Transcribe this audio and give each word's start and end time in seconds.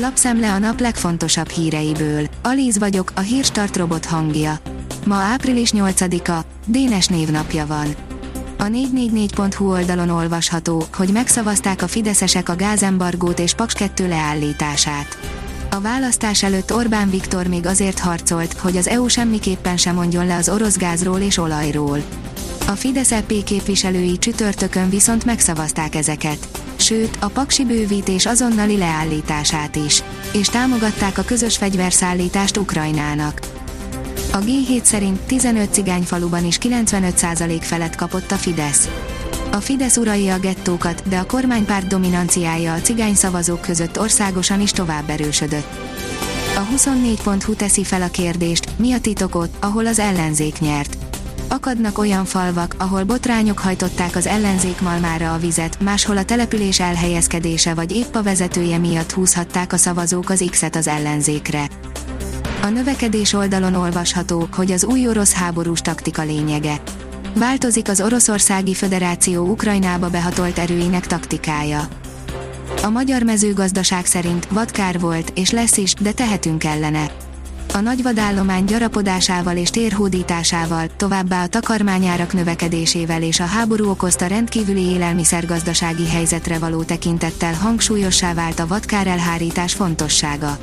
Lapszemle 0.00 0.52
a 0.52 0.58
nap 0.58 0.80
legfontosabb 0.80 1.48
híreiből. 1.48 2.28
Alíz 2.42 2.78
vagyok, 2.78 3.12
a 3.14 3.20
hírstart 3.20 3.76
robot 3.76 4.04
hangja. 4.04 4.58
Ma 5.06 5.14
április 5.14 5.72
8-a, 5.74 6.44
Dénes 6.66 7.06
névnapja 7.06 7.66
van. 7.66 7.86
A 8.58 8.64
444.hu 8.64 9.70
oldalon 9.70 10.08
olvasható, 10.08 10.84
hogy 10.96 11.08
megszavazták 11.12 11.82
a 11.82 11.86
fideszesek 11.86 12.48
a 12.48 12.56
gázembargót 12.56 13.38
és 13.38 13.54
Paks 13.54 13.74
2 13.74 14.08
leállítását. 14.08 15.18
A 15.70 15.80
választás 15.80 16.42
előtt 16.42 16.74
Orbán 16.74 17.10
Viktor 17.10 17.46
még 17.46 17.66
azért 17.66 17.98
harcolt, 17.98 18.52
hogy 18.52 18.76
az 18.76 18.88
EU 18.88 19.08
semmiképpen 19.08 19.76
sem 19.76 19.94
mondjon 19.94 20.26
le 20.26 20.36
az 20.36 20.48
orosz 20.48 20.76
gázról 20.76 21.20
és 21.20 21.36
olajról. 21.36 21.98
A 22.66 22.72
Fidesz 22.72 23.12
EP 23.12 23.32
képviselői 23.44 24.18
csütörtökön 24.18 24.90
viszont 24.90 25.24
megszavazták 25.24 25.94
ezeket. 25.94 26.67
Sőt, 26.88 27.16
a 27.20 27.26
paksi 27.26 27.64
bővítés 27.64 28.26
azonnali 28.26 28.76
leállítását 28.76 29.76
is. 29.76 30.02
És 30.32 30.48
támogatták 30.48 31.18
a 31.18 31.22
közös 31.22 31.56
fegyverszállítást 31.56 32.56
Ukrajnának. 32.56 33.40
A 34.32 34.38
G7 34.38 34.82
szerint 34.82 35.20
15 35.20 35.72
cigányfaluban 35.72 36.44
is 36.44 36.58
95% 36.62 37.58
felett 37.60 37.94
kapott 37.94 38.30
a 38.30 38.34
Fidesz. 38.34 38.88
A 39.52 39.56
Fidesz 39.56 39.96
uralja 39.96 40.34
a 40.34 40.38
gettókat, 40.38 41.08
de 41.08 41.18
a 41.18 41.26
kormánypárt 41.26 41.86
dominanciája 41.86 42.72
a 42.72 42.80
cigány 42.80 43.14
szavazók 43.14 43.60
között 43.60 43.98
országosan 43.98 44.60
is 44.60 44.70
tovább 44.70 45.08
erősödött. 45.08 45.68
A 46.56 46.66
24.hu 46.76 47.54
teszi 47.54 47.84
fel 47.84 48.02
a 48.02 48.10
kérdést, 48.10 48.68
mi 48.76 48.92
a 48.92 49.00
titokot, 49.00 49.56
ahol 49.60 49.86
az 49.86 49.98
ellenzék 49.98 50.58
nyert. 50.58 50.97
Akadnak 51.48 51.98
olyan 51.98 52.24
falvak, 52.24 52.74
ahol 52.78 53.04
botrányok 53.04 53.58
hajtották 53.58 54.16
az 54.16 54.26
ellenzék 54.26 54.80
malmára 54.80 55.32
a 55.32 55.38
vizet, 55.38 55.80
máshol 55.80 56.16
a 56.16 56.24
település 56.24 56.80
elhelyezkedése 56.80 57.74
vagy 57.74 57.92
épp 57.92 58.14
a 58.14 58.22
vezetője 58.22 58.78
miatt 58.78 59.12
húzhatták 59.12 59.72
a 59.72 59.76
szavazók 59.76 60.30
az 60.30 60.44
X-et 60.50 60.76
az 60.76 60.88
ellenzékre. 60.88 61.68
A 62.62 62.66
növekedés 62.66 63.32
oldalon 63.32 63.74
olvasható, 63.74 64.48
hogy 64.52 64.70
az 64.70 64.84
új 64.84 65.08
orosz 65.08 65.32
háborús 65.32 65.80
taktika 65.80 66.22
lényege. 66.22 66.80
Változik 67.34 67.88
az 67.88 68.00
Oroszországi 68.00 68.74
Föderáció 68.74 69.50
Ukrajnába 69.50 70.10
behatolt 70.10 70.58
erőinek 70.58 71.06
taktikája. 71.06 71.88
A 72.82 72.88
magyar 72.88 73.22
mezőgazdaság 73.22 74.06
szerint 74.06 74.46
vadkár 74.50 75.00
volt, 75.00 75.32
és 75.34 75.50
lesz 75.50 75.76
is, 75.76 75.94
de 75.94 76.12
tehetünk 76.12 76.64
ellene. 76.64 77.10
A 77.72 77.80
nagyvadállomány 77.80 78.64
gyarapodásával 78.64 79.56
és 79.56 79.70
térhódításával, 79.70 80.86
továbbá 80.96 81.42
a 81.42 81.46
takarmányárak 81.46 82.32
növekedésével 82.32 83.22
és 83.22 83.40
a 83.40 83.44
háború 83.44 83.88
okozta 83.88 84.26
rendkívüli 84.26 84.82
élelmiszergazdasági 84.82 86.08
helyzetre 86.08 86.58
való 86.58 86.82
tekintettel 86.82 87.54
hangsúlyossá 87.54 88.34
vált 88.34 88.58
a 88.58 88.66
vadkár 88.66 89.06
elhárítás 89.06 89.72
fontossága. 89.72 90.58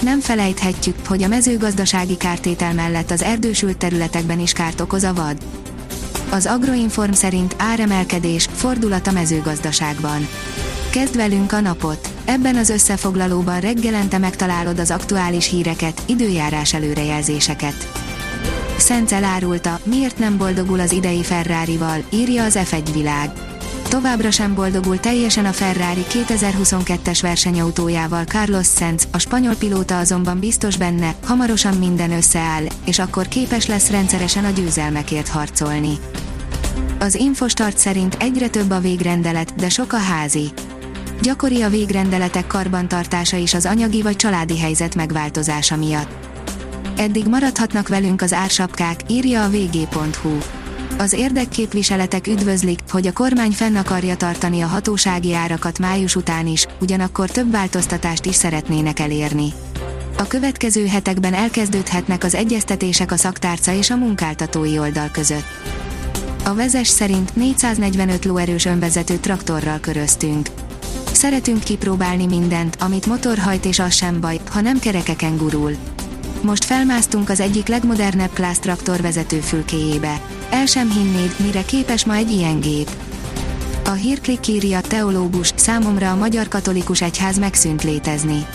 Nem 0.00 0.20
felejthetjük, 0.20 1.06
hogy 1.06 1.22
a 1.22 1.28
mezőgazdasági 1.28 2.16
kártétel 2.16 2.74
mellett 2.74 3.10
az 3.10 3.22
erdősült 3.22 3.76
területekben 3.76 4.40
is 4.40 4.52
kárt 4.52 4.80
okoz 4.80 5.04
a 5.04 5.14
vad. 5.14 5.36
Az 6.30 6.46
Agroinform 6.46 7.12
szerint 7.12 7.54
áremelkedés, 7.58 8.48
fordulat 8.52 9.06
a 9.06 9.12
mezőgazdaságban. 9.12 10.28
Kezd 10.90 11.16
velünk 11.16 11.52
a 11.52 11.60
napot! 11.60 12.15
Ebben 12.26 12.56
az 12.56 12.68
összefoglalóban 12.68 13.60
reggelente 13.60 14.18
megtalálod 14.18 14.78
az 14.78 14.90
aktuális 14.90 15.48
híreket, 15.48 16.02
időjárás 16.06 16.74
előrejelzéseket. 16.74 17.88
Szent 18.76 19.12
elárulta, 19.12 19.80
miért 19.84 20.18
nem 20.18 20.36
boldogul 20.36 20.80
az 20.80 20.92
idei 20.92 21.22
Ferrari-val, 21.22 22.04
írja 22.10 22.44
az 22.44 22.58
F1 22.58 22.88
világ. 22.92 23.30
Továbbra 23.88 24.30
sem 24.30 24.54
boldogul 24.54 25.00
teljesen 25.00 25.44
a 25.44 25.52
Ferrari 25.52 26.04
2022-es 26.08 27.18
versenyautójával 27.22 28.24
Carlos 28.24 28.66
Sainz, 28.66 29.08
a 29.12 29.18
spanyol 29.18 29.54
pilóta 29.54 29.98
azonban 29.98 30.38
biztos 30.38 30.76
benne, 30.76 31.14
hamarosan 31.24 31.76
minden 31.76 32.12
összeáll, 32.12 32.64
és 32.84 32.98
akkor 32.98 33.28
képes 33.28 33.66
lesz 33.66 33.90
rendszeresen 33.90 34.44
a 34.44 34.50
győzelmekért 34.50 35.28
harcolni. 35.28 35.98
Az 36.98 37.14
Infostart 37.14 37.78
szerint 37.78 38.16
egyre 38.20 38.48
több 38.48 38.70
a 38.70 38.80
végrendelet, 38.80 39.54
de 39.54 39.68
sok 39.68 39.92
a 39.92 39.96
házi. 39.96 40.50
Gyakori 41.22 41.62
a 41.62 41.68
végrendeletek 41.68 42.46
karbantartása 42.46 43.36
is 43.36 43.54
az 43.54 43.66
anyagi 43.66 44.02
vagy 44.02 44.16
családi 44.16 44.58
helyzet 44.58 44.94
megváltozása 44.94 45.76
miatt. 45.76 46.10
Eddig 46.96 47.26
maradhatnak 47.26 47.88
velünk 47.88 48.22
az 48.22 48.32
ársapkák, 48.32 49.00
írja 49.08 49.44
a 49.44 49.48
vg.hu. 49.48 50.38
Az 50.98 51.12
érdekképviseletek 51.12 52.26
üdvözlik, 52.26 52.78
hogy 52.90 53.06
a 53.06 53.12
kormány 53.12 53.50
fenn 53.50 53.76
akarja 53.76 54.16
tartani 54.16 54.60
a 54.60 54.66
hatósági 54.66 55.34
árakat 55.34 55.78
május 55.78 56.16
után 56.16 56.46
is, 56.46 56.66
ugyanakkor 56.80 57.30
több 57.30 57.50
változtatást 57.50 58.24
is 58.24 58.34
szeretnének 58.34 58.98
elérni. 58.98 59.52
A 60.18 60.26
következő 60.26 60.86
hetekben 60.86 61.34
elkezdődhetnek 61.34 62.24
az 62.24 62.34
egyeztetések 62.34 63.12
a 63.12 63.16
szaktárca 63.16 63.72
és 63.72 63.90
a 63.90 63.96
munkáltatói 63.96 64.78
oldal 64.78 65.08
között. 65.12 65.46
A 66.44 66.54
vezes 66.54 66.88
szerint 66.88 67.36
445 67.36 68.24
lóerős 68.24 68.64
önvezető 68.64 69.16
traktorral 69.16 69.80
köröztünk. 69.80 70.48
Szeretünk 71.26 71.62
kipróbálni 71.62 72.26
mindent, 72.26 72.76
amit 72.80 73.06
motorhajt 73.06 73.64
és 73.64 73.78
az 73.78 73.94
sem 73.94 74.20
baj, 74.20 74.40
ha 74.50 74.60
nem 74.60 74.78
kerekeken 74.78 75.36
gurul. 75.36 75.76
Most 76.42 76.64
felmásztunk 76.64 77.28
az 77.28 77.40
egyik 77.40 77.66
legmodernebb 77.66 78.32
klász 78.32 78.58
traktor 78.58 79.00
vezetőfülkéjébe. 79.00 80.20
El 80.50 80.66
sem 80.66 80.90
hinnéd, 80.90 81.34
mire 81.44 81.64
képes 81.64 82.04
ma 82.04 82.14
egy 82.14 82.30
ilyen 82.30 82.60
gép. 82.60 82.90
A 83.84 83.90
hírklik 83.90 84.48
írja 84.48 84.80
teológus, 84.80 85.52
számomra 85.56 86.10
a 86.10 86.16
magyar 86.16 86.48
katolikus 86.48 87.02
egyház 87.02 87.38
megszűnt 87.38 87.82
létezni. 87.82 88.46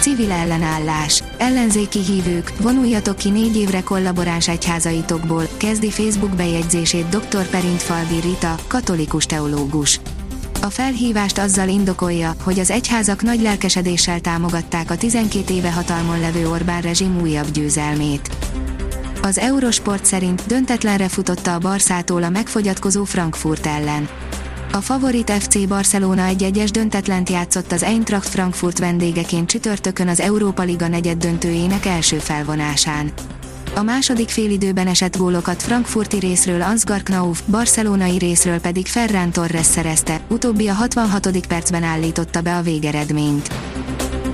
Civil 0.00 0.30
ellenállás. 0.30 1.22
Ellenzéki 1.38 1.98
hívők, 1.98 2.52
vonuljatok 2.60 3.16
ki 3.16 3.30
négy 3.30 3.56
évre 3.56 3.82
kollaboráns 3.82 4.48
egyházaitokból, 4.48 5.48
kezdi 5.56 5.90
Facebook 5.90 6.36
bejegyzését 6.36 7.08
dr. 7.08 7.46
Perintfalvi 7.46 8.20
Rita, 8.20 8.54
katolikus 8.66 9.26
teológus. 9.26 10.00
A 10.62 10.70
felhívást 10.70 11.38
azzal 11.38 11.68
indokolja, 11.68 12.34
hogy 12.42 12.58
az 12.58 12.70
egyházak 12.70 13.22
nagy 13.22 13.40
lelkesedéssel 13.40 14.20
támogatták 14.20 14.90
a 14.90 14.96
12 14.96 15.54
éve 15.54 15.72
hatalmon 15.72 16.20
levő 16.20 16.48
Orbán 16.48 16.80
rezsim 16.80 17.20
újabb 17.20 17.50
győzelmét. 17.50 18.36
Az 19.22 19.38
Eurosport 19.38 20.04
szerint 20.04 20.46
döntetlenre 20.46 21.08
futotta 21.08 21.54
a 21.54 21.58
Barszától 21.58 22.22
a 22.22 22.28
megfogyatkozó 22.28 23.04
Frankfurt 23.04 23.66
ellen. 23.66 24.08
A 24.72 24.80
favorit 24.80 25.30
FC 25.30 25.66
Barcelona 25.68 26.24
egy 26.24 26.42
egyes 26.42 26.70
döntetlent 26.70 27.28
játszott 27.28 27.72
az 27.72 27.82
Eintracht 27.82 28.28
Frankfurt 28.28 28.78
vendégeként 28.78 29.48
csütörtökön 29.48 30.08
az 30.08 30.20
Európa 30.20 30.62
Liga 30.62 30.88
negyed 30.88 31.18
döntőjének 31.18 31.86
első 31.86 32.18
felvonásán. 32.18 33.12
A 33.74 33.82
második 33.82 34.28
félidőben 34.28 34.86
esett 34.86 35.16
gólokat 35.16 35.62
frankfurti 35.62 36.18
részről 36.18 36.62
Ansgar 36.62 37.02
Knauf, 37.02 37.40
barcelonai 37.46 38.18
részről 38.18 38.60
pedig 38.60 38.86
Ferran 38.86 39.30
Torres 39.30 39.66
szerezte, 39.66 40.20
utóbbi 40.28 40.68
a 40.68 40.72
66. 40.72 41.46
percben 41.46 41.82
állította 41.82 42.40
be 42.40 42.56
a 42.56 42.62
végeredményt. 42.62 43.54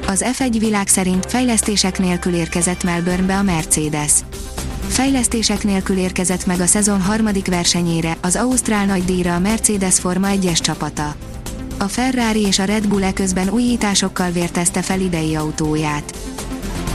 Az 0.06 0.24
F1 0.32 0.56
világ 0.58 0.88
szerint 0.88 1.26
fejlesztések 1.26 1.98
nélkül 1.98 2.34
érkezett 2.34 2.84
Melbournebe 2.84 3.36
a 3.36 3.42
Mercedes. 3.42 4.12
Fejlesztések 4.88 5.64
nélkül 5.64 5.96
érkezett 5.96 6.46
meg 6.46 6.60
a 6.60 6.66
szezon 6.66 7.00
harmadik 7.00 7.46
versenyére, 7.46 8.16
az 8.20 8.36
Ausztrál 8.36 8.86
nagydíjra 8.86 9.34
a 9.34 9.38
Mercedes 9.38 9.98
Forma 9.98 10.28
1-es 10.30 10.60
csapata. 10.60 11.14
A 11.78 11.84
Ferrari 11.84 12.40
és 12.40 12.58
a 12.58 12.64
Red 12.64 12.88
Bull 12.88 13.02
eközben 13.02 13.48
újításokkal 13.48 14.30
vértezte 14.30 14.82
fel 14.82 15.00
idei 15.00 15.34
autóját. 15.34 16.14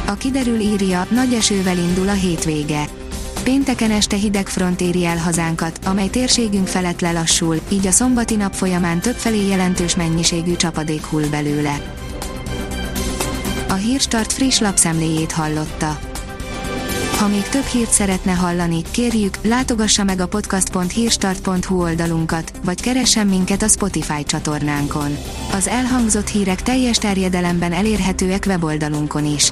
A 0.06 0.14
kiderül 0.14 0.60
írja, 0.60 1.08
nagy 1.10 1.34
esővel 1.34 1.78
indul 1.78 2.10
a 2.10 2.14
hétvége. 2.14 2.86
Pénteken 3.44 3.92
este 3.92 4.16
hideg 4.16 4.48
front 4.48 4.82
éri 4.82 5.06
el 5.06 5.18
hazánkat, 5.18 5.80
amely 5.86 6.08
térségünk 6.08 6.68
felett 6.68 7.02
lelassul, 7.02 7.60
így 7.70 7.88
a 7.88 7.92
szombati 7.92 8.36
nap 8.36 8.54
folyamán 8.54 9.00
többfelé 9.00 9.48
jelentős 9.48 9.96
mennyiségű 9.96 10.56
csapadék 10.56 11.04
hull 11.04 11.26
belőle. 11.26 11.96
A 13.70 13.74
Hírstart 13.74 14.34
friss 14.34 14.60
lapszemléjét 14.60 15.32
hallotta. 15.32 16.00
Ha 17.20 17.28
még 17.28 17.44
több 17.50 17.66
hírt 17.66 17.92
szeretne 17.92 18.32
hallani, 18.32 18.82
kérjük, 18.92 19.38
látogassa 19.42 20.04
meg 20.04 20.20
a 20.20 20.28
podcast.hírstart.hu 20.28 21.82
oldalunkat, 21.82 22.52
vagy 22.64 22.82
keressen 22.82 23.28
minket 23.28 23.62
a 23.62 23.68
Spotify 23.68 24.24
csatornánkon. 24.24 25.18
Az 25.52 25.68
elhangzott 25.68 26.28
hírek 26.28 26.62
teljes 26.62 26.98
terjedelemben 26.98 27.72
elérhetőek 27.72 28.44
weboldalunkon 28.48 29.26
is. 29.26 29.52